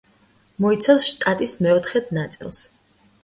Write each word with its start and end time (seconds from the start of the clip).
მოიცავს 0.63 1.03
შტატის 1.09 1.53
მეოთხედ 1.65 2.09
ნაწილს. 2.19 2.63